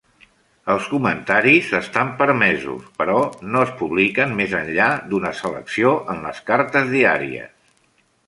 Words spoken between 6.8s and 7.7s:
diàries.